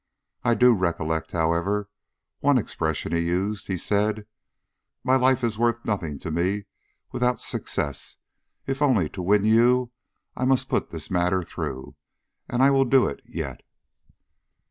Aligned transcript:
"I 0.43 0.55
do 0.55 0.73
recollect, 0.75 1.29
however, 1.29 1.87
one 2.39 2.57
expression 2.57 3.11
he 3.11 3.19
used. 3.19 3.67
He 3.67 3.77
said: 3.77 4.25
'My 5.03 5.15
life 5.15 5.43
is 5.43 5.59
worth 5.59 5.85
nothing 5.85 6.17
to 6.21 6.31
me 6.31 6.65
without 7.11 7.39
success. 7.39 8.17
If 8.65 8.81
only 8.81 9.09
to 9.09 9.21
win 9.21 9.43
you, 9.43 9.91
I 10.35 10.43
must 10.45 10.69
put 10.69 10.89
this 10.89 11.11
matter 11.11 11.43
through; 11.43 11.95
and 12.49 12.63
I 12.63 12.71
will 12.71 12.85
do 12.85 13.05
it 13.05 13.21
yet.'" 13.27 13.61